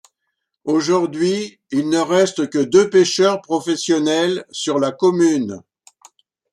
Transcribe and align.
Aujourd'hui, 0.63 1.59
il 1.69 1.87
ne 1.91 1.99
reste 1.99 2.49
que 2.49 2.57
deux 2.57 2.89
pêcheurs 2.89 3.39
professionnels 3.39 4.45
sur 4.49 4.79
la 4.79 4.91
commune. 4.91 5.61